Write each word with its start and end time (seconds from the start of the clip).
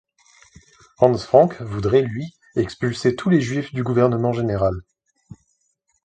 Hans 0.97 1.19
Frank 1.23 1.61
voudrait 1.61 2.01
lui 2.01 2.33
expulser 2.55 3.15
tous 3.15 3.29
les 3.29 3.39
juifs 3.39 3.71
du 3.71 3.83
Gouvernement 3.83 4.33
général. 4.33 4.73